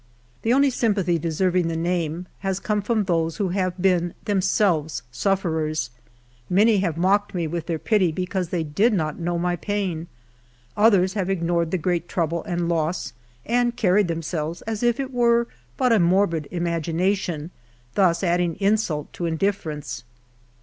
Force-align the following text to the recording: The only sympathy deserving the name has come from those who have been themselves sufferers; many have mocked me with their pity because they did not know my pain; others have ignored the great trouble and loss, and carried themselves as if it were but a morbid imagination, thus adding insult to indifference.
The 0.41 0.51
only 0.51 0.71
sympathy 0.71 1.19
deserving 1.19 1.67
the 1.67 1.77
name 1.77 2.25
has 2.39 2.59
come 2.59 2.81
from 2.81 3.03
those 3.03 3.37
who 3.37 3.49
have 3.49 3.79
been 3.79 4.15
themselves 4.25 5.03
sufferers; 5.11 5.91
many 6.49 6.79
have 6.79 6.97
mocked 6.97 7.35
me 7.35 7.45
with 7.45 7.67
their 7.67 7.77
pity 7.77 8.11
because 8.11 8.49
they 8.49 8.63
did 8.63 8.93
not 8.93 9.19
know 9.19 9.37
my 9.37 9.55
pain; 9.55 10.07
others 10.75 11.13
have 11.13 11.29
ignored 11.29 11.69
the 11.69 11.77
great 11.77 12.09
trouble 12.09 12.41
and 12.45 12.67
loss, 12.67 13.13
and 13.45 13.75
carried 13.77 14.07
themselves 14.07 14.63
as 14.63 14.81
if 14.81 14.99
it 14.99 15.13
were 15.13 15.45
but 15.77 15.93
a 15.93 15.99
morbid 15.99 16.47
imagination, 16.49 17.51
thus 17.93 18.23
adding 18.23 18.55
insult 18.59 19.13
to 19.13 19.27
indifference. 19.27 20.03